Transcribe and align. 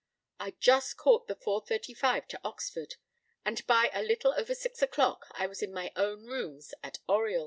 I 0.39 0.55
just 0.59 0.97
caught 0.97 1.27
the 1.27 1.35
4.35 1.35 2.25
to 2.29 2.39
Oxford, 2.43 2.95
and 3.45 3.63
by 3.67 3.91
a 3.93 4.01
little 4.01 4.33
over 4.35 4.55
six 4.55 4.81
o'clock 4.81 5.27
I 5.33 5.45
was 5.45 5.61
in 5.61 5.71
my 5.71 5.91
own 5.95 6.25
rooms 6.25 6.73
at 6.83 6.97
Oriel. 7.07 7.39